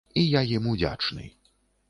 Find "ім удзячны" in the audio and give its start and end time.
0.55-1.29